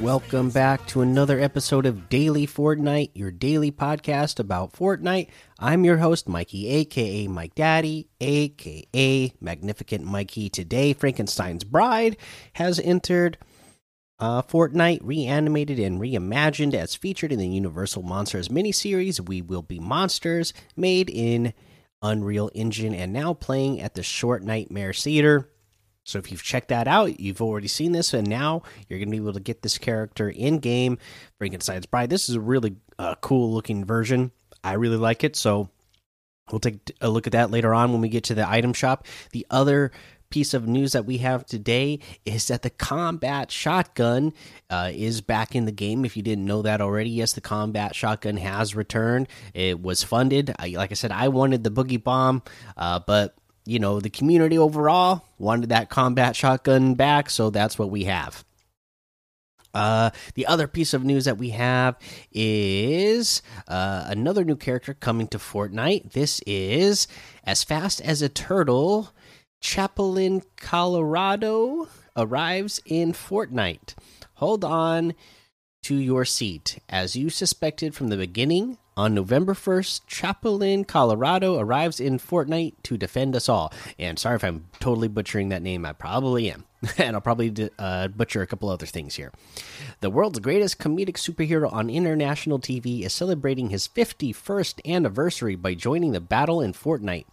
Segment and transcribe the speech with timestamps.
[0.00, 5.28] Welcome back to another episode of Daily Fortnite, your daily podcast about Fortnite.
[5.58, 10.50] I'm your host, Mikey, aka Mike Daddy, aka Magnificent Mikey.
[10.50, 12.16] Today, Frankenstein's Bride
[12.52, 13.38] has entered
[14.20, 19.26] uh, Fortnite, reanimated and reimagined as featured in the Universal Monsters miniseries.
[19.26, 21.54] We Will Be Monsters, made in
[22.02, 25.50] Unreal Engine, and now playing at the Short Nightmare Theater.
[26.08, 29.10] So if you've checked that out, you've already seen this, and now you're going to
[29.10, 30.96] be able to get this character in game.
[31.36, 32.08] Frankenstein's Bride.
[32.08, 34.32] This is a really uh, cool looking version.
[34.64, 35.36] I really like it.
[35.36, 35.68] So
[36.50, 39.06] we'll take a look at that later on when we get to the item shop.
[39.32, 39.92] The other
[40.30, 44.32] piece of news that we have today is that the combat shotgun
[44.70, 46.06] uh, is back in the game.
[46.06, 49.28] If you didn't know that already, yes, the combat shotgun has returned.
[49.52, 50.54] It was funded.
[50.58, 52.42] I, like I said, I wanted the boogie bomb,
[52.78, 53.36] uh, but
[53.68, 58.44] you know the community overall wanted that combat shotgun back, so that's what we have.
[59.74, 61.96] Uh, the other piece of news that we have
[62.32, 66.12] is uh, another new character coming to Fortnite.
[66.12, 67.06] This is
[67.44, 69.10] as fast as a turtle.
[69.62, 73.94] Chapulín, Colorado arrives in Fortnite.
[74.34, 75.14] Hold on
[75.88, 76.80] to your seat.
[76.90, 82.98] As you suspected from the beginning, on November 1st, Chapulín, Colorado arrives in Fortnite to
[82.98, 83.72] defend us all.
[83.98, 86.66] And sorry if I'm totally butchering that name, I probably am.
[86.98, 89.32] and I'll probably uh, butcher a couple other things here.
[90.00, 96.12] The world's greatest comedic superhero on international TV is celebrating his 51st anniversary by joining
[96.12, 97.24] the battle in Fortnite.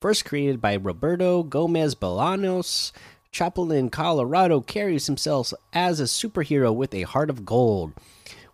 [0.00, 2.90] First created by Roberto Gomez Bolanos,
[3.32, 7.94] Chapulín, Colorado carries himself as a superhero with a heart of gold.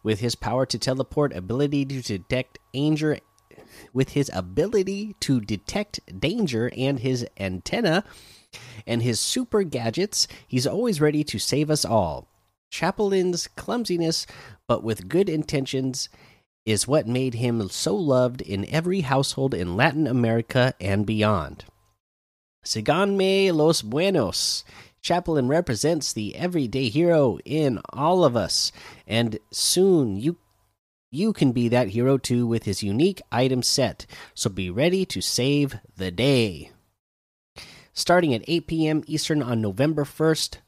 [0.04, 3.18] With his power to teleport, ability to detect danger,
[3.92, 8.04] with his ability to detect danger and his antenna
[8.86, 12.28] and his super gadgets, he's always ready to save us all.
[12.72, 14.26] Chapulín's clumsiness,
[14.68, 16.08] but with good intentions,
[16.64, 21.64] is what made him so loved in every household in Latin America and beyond.
[22.64, 24.64] Siganme los buenos.
[25.00, 28.72] Chaplin represents the everyday hero in all of us,
[29.06, 30.36] and soon you
[31.10, 34.04] you can be that hero too with his unique item set.
[34.34, 36.72] So be ready to save the day.
[37.94, 39.04] Starting at 8 p.m.
[39.06, 40.58] Eastern on November 1st,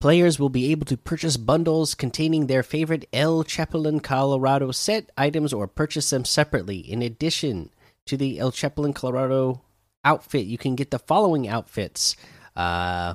[0.00, 5.52] players will be able to purchase bundles containing their favorite El Chaplin Colorado set items
[5.52, 6.78] or purchase them separately.
[6.78, 7.70] In addition
[8.06, 9.62] to the El Chaplin Colorado
[10.06, 12.16] outfit, you can get the following outfits
[12.54, 13.14] uh,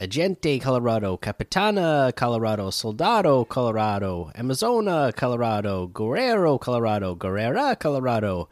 [0.00, 8.48] Agente, Colorado, Capitana, Colorado, Soldado, Colorado, Amazona, Colorado, Guerrero, Colorado, Guerrera, Colorado,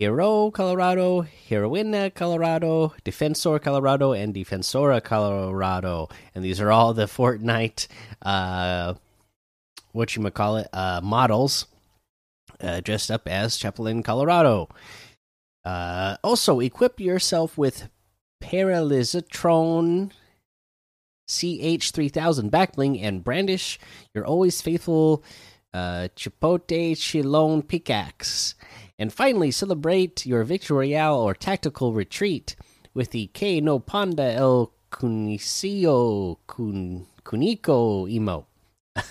[0.00, 6.08] Hero, Colorado, Heroina, Colorado, Defensor, Colorado, and Defensora, Colorado.
[6.34, 7.86] And these are all the Fortnite,
[8.22, 8.94] uh,
[9.92, 11.66] what you call it, uh, models
[12.60, 14.68] uh, dressed up as Chapulín, Colorado.
[15.66, 17.88] Uh, also, equip yourself with
[18.40, 20.12] Paralizatron
[21.28, 23.76] CH3000 backbling and brandish
[24.14, 25.24] your always faithful
[25.74, 28.54] uh, Chipote Chillón pickaxe.
[28.96, 32.54] And finally, celebrate your Victory Royale or tactical retreat
[32.94, 38.55] with the K no Panda El Cunicio Kun Kunico emote.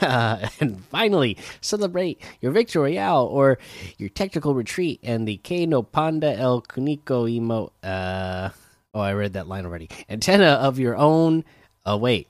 [0.01, 3.57] Uh, and finally, celebrate your Victory Royale or
[3.97, 7.72] your tactical retreat and the K no Panda El Cunico emote.
[7.84, 8.50] Uh,
[8.94, 9.90] oh, I read that line already.
[10.09, 11.44] Antenna of your own.
[11.85, 12.28] Oh, wait.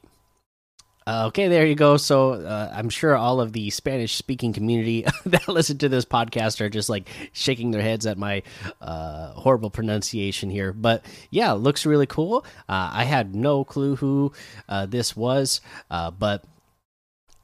[1.08, 1.98] Uh, okay, there you go.
[1.98, 6.62] So uh, I'm sure all of the Spanish speaking community that listen to this podcast
[6.62, 8.42] are just like shaking their heads at my
[8.82, 10.74] uh, horrible pronunciation here.
[10.74, 12.44] But yeah, looks really cool.
[12.68, 14.32] Uh, I had no clue who
[14.68, 16.44] uh, this was, uh, but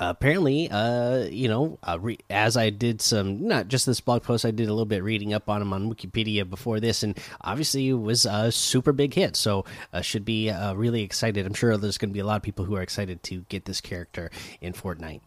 [0.09, 1.97] apparently uh you know uh,
[2.29, 5.33] as i did some not just this blog post i did a little bit reading
[5.33, 9.35] up on him on wikipedia before this and obviously it was a super big hit.
[9.35, 11.45] So uh, should be uh, really excited.
[11.45, 13.65] I'm sure there's going to be a lot of people who are excited to get
[13.65, 14.31] this character
[14.61, 15.21] in fortnite.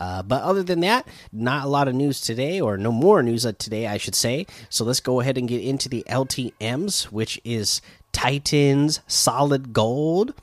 [0.00, 3.46] Uh, but other than that, not a lot of news today, or no more news
[3.58, 4.46] today, I should say.
[4.68, 7.80] So let's go ahead and get into the LTMs, which is
[8.10, 10.34] Titans Solid Gold,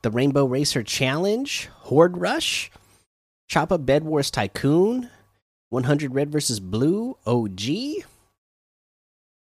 [0.00, 2.70] the Rainbow Racer Challenge, Horde Rush,
[3.52, 5.10] Choppa Bed Wars Tycoon,
[5.68, 7.60] 100 Red versus Blue OG,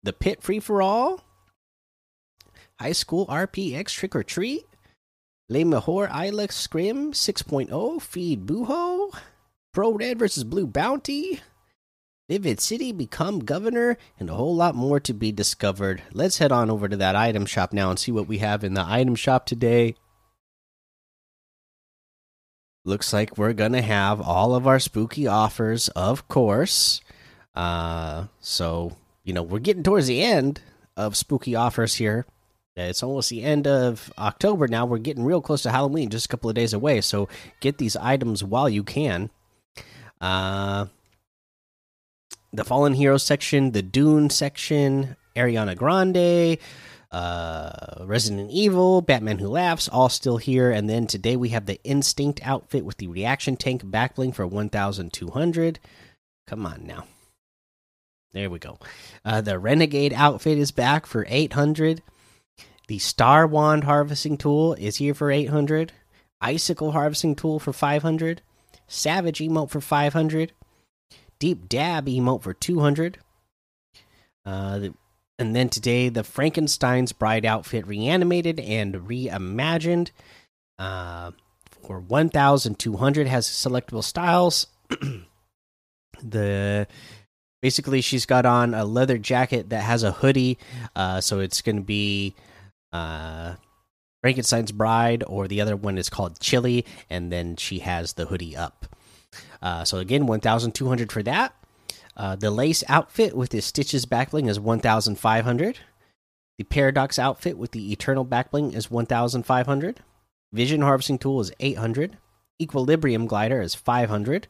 [0.04, 1.24] The Pit Free for All,
[2.78, 4.66] High School RPX Trick or Treat,
[5.48, 9.18] Le Mejor Ilex Scrim 6.0 Feed Buho,
[9.74, 11.40] Pro Red versus Blue Bounty,
[12.28, 16.04] Vivid City become governor, and a whole lot more to be discovered.
[16.12, 18.74] Let's head on over to that item shop now and see what we have in
[18.74, 19.96] the item shop today.
[22.84, 27.02] Looks like we're gonna have all of our spooky offers, of course.
[27.54, 30.62] Uh, so you know we're getting towards the end
[30.98, 32.26] of spooky offers here.
[32.76, 34.86] It's almost the end of October now.
[34.86, 37.02] We're getting real close to Halloween, just a couple of days away.
[37.02, 37.28] So
[37.60, 39.30] get these items while you can.
[40.20, 40.86] Uh,
[42.54, 46.58] the Fallen Heroes section, the Dune section, Ariana Grande,
[47.12, 50.72] uh, Resident Evil, Batman Who Laughs, all still here.
[50.72, 55.80] And then today we have the Instinct outfit with the Reaction Tank backbling for 1,200.
[56.48, 57.06] Come on now.
[58.34, 58.78] There we go.
[59.26, 62.02] Uh, the Renegade outfit is back for 800.
[62.88, 65.92] The Star Wand harvesting tool is here for 800.
[66.40, 68.42] Icicle harvesting tool for 500.
[68.88, 70.54] Savage emote for 500.
[71.40, 73.20] Deep dab emote for 200.
[74.46, 74.94] Uh, the,
[75.42, 80.12] and then today, the Frankenstein's bride outfit reanimated and reimagined
[80.78, 81.32] uh,
[81.66, 84.68] for 1,200 has selectable styles.
[86.24, 86.88] the
[87.60, 90.60] basically she's got on a leather jacket that has a hoodie
[90.96, 92.36] uh, so it's going to be
[92.94, 93.56] uh,
[94.22, 98.56] frankenstein's bride or the other one is called chili and then she has the hoodie
[98.56, 98.86] up
[99.64, 101.56] uh, so again 1200 for that
[102.18, 105.80] uh, the lace outfit with the stitches backbling is 1500
[106.58, 110.00] the paradox outfit with the eternal backbling is 1500
[110.54, 112.18] vision harvesting tool is 800
[112.62, 114.48] equilibrium glider is 500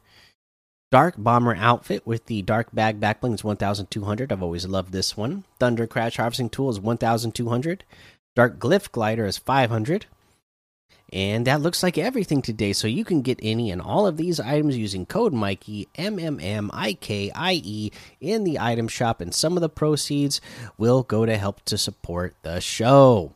[0.91, 4.29] Dark Bomber outfit with the Dark Bag backbling is 1200.
[4.29, 5.45] I've always loved this one.
[5.57, 7.85] Thunder Crash harvesting tool is 1200.
[8.35, 10.07] Dark Glyph glider is 500.
[11.13, 12.71] And that looks like everything today.
[12.71, 16.39] So you can get any and all of these items using code Mikey M M
[16.39, 17.91] M I K I E
[18.21, 20.39] in the item shop, and some of the proceeds
[20.77, 23.33] will go to help to support the show.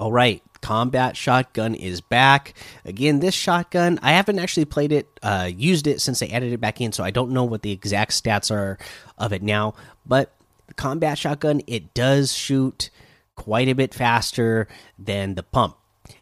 [0.00, 2.54] All right, combat shotgun is back
[2.84, 3.20] again.
[3.20, 6.80] This shotgun, I haven't actually played it, uh, used it since they added it back
[6.80, 8.78] in, so I don't know what the exact stats are
[9.18, 9.74] of it now.
[10.04, 10.32] But
[10.66, 12.90] the combat shotgun, it does shoot
[13.36, 14.66] quite a bit faster
[14.98, 15.76] than the pump.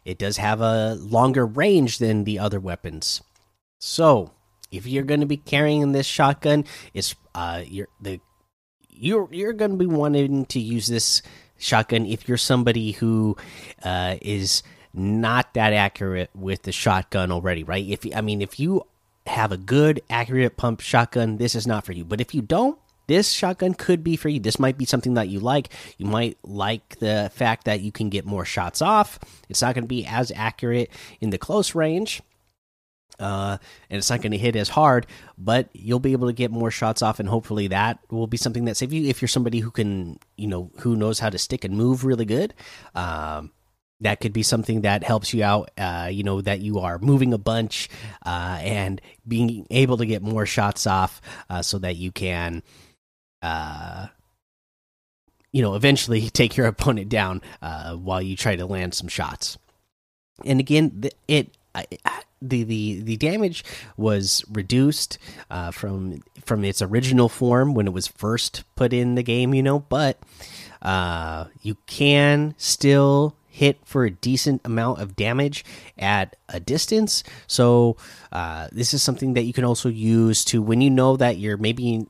[0.05, 3.21] It does have a longer range than the other weapons.
[3.79, 4.31] So,
[4.71, 8.19] if you're going to be carrying this shotgun, it's uh, you're the
[8.89, 11.21] you're you're going to be wanting to use this
[11.57, 13.37] shotgun if you're somebody who
[13.83, 14.63] uh, is
[14.93, 17.85] not that accurate with the shotgun already, right?
[17.87, 18.83] If I mean, if you
[19.25, 22.03] have a good accurate pump shotgun, this is not for you.
[22.03, 22.77] But if you don't,
[23.09, 24.39] this shotgun could be for you.
[24.39, 25.69] This might be something that you like.
[25.97, 29.19] You might like the fact that you can get more shots off.
[29.49, 32.21] It's not going to be as accurate in the close range,
[33.19, 33.57] uh,
[33.89, 35.07] and it's not going to hit as hard,
[35.37, 38.65] but you'll be able to get more shots off, and hopefully that will be something
[38.65, 41.65] that saves you if you're somebody who can, you know, who knows how to stick
[41.65, 42.53] and move really good.
[42.95, 43.51] Um,
[44.01, 45.71] that could be something that helps you out.
[45.77, 47.89] Uh, you know that you are moving a bunch
[48.25, 51.19] uh, and being able to get more shots off,
[51.49, 52.63] uh, so that you can,
[53.41, 54.07] uh,
[55.51, 59.57] you know, eventually take your opponent down uh, while you try to land some shots.
[60.45, 61.55] And again, it
[62.41, 63.63] the the the damage
[63.97, 65.17] was reduced
[65.49, 69.63] uh, from from its original form when it was first put in the game, you
[69.63, 70.17] know, but
[70.81, 75.65] uh, you can still hit for a decent amount of damage
[75.97, 77.23] at a distance.
[77.47, 77.97] So
[78.31, 81.57] uh, this is something that you can also use to when you know that you're
[81.57, 82.07] maybe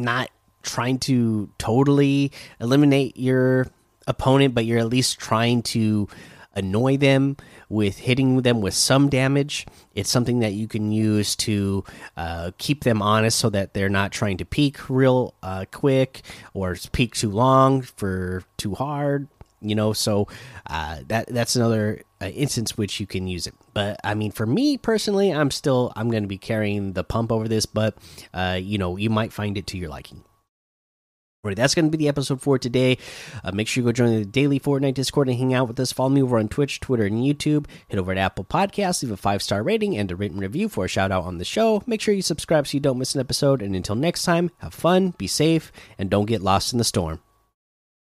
[0.00, 0.30] not
[0.62, 3.66] trying to totally eliminate your
[4.06, 6.08] opponent, but you're at least trying to
[6.54, 7.36] annoy them
[7.68, 9.66] with hitting them with some damage.
[9.94, 11.84] It's something that you can use to
[12.16, 16.76] uh, keep them honest so that they're not trying to peek real uh, quick or
[16.92, 19.28] peek too long for too hard.
[19.60, 20.28] You know, so
[20.66, 23.54] uh, that that's another uh, instance which you can use it.
[23.74, 27.30] But I mean, for me personally, I'm still I'm going to be carrying the pump
[27.30, 27.96] over this, but
[28.32, 30.24] uh, you know, you might find it to your liking.
[31.42, 32.98] Right, that's going to be the episode for today.
[33.42, 35.90] Uh, make sure you go join the daily Fortnite Discord and hang out with us.
[35.90, 37.64] Follow me over on Twitch, Twitter, and YouTube.
[37.88, 40.84] Head over to Apple Podcasts, leave a five star rating and a written review for
[40.84, 41.82] a shout out on the show.
[41.86, 43.62] Make sure you subscribe so you don't miss an episode.
[43.62, 47.20] And until next time, have fun, be safe, and don't get lost in the storm.